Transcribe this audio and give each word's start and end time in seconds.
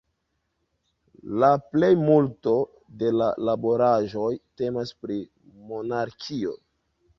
La 1.43 1.49
plejmulto 1.73 2.55
de 3.03 3.13
la 3.19 3.29
laboraĵoj 3.51 4.33
temas 4.63 4.95
pri 5.05 5.21
monarkio. 5.71 6.61